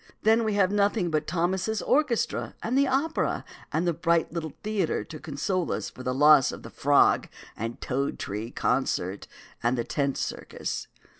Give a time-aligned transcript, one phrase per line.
[0.23, 5.03] Then we have nothing but Thomas's orchestra and the opera and the bright little theatre
[5.03, 9.27] to console us for the loss of the frog and tree toad concert
[9.61, 10.87] and the tent circus.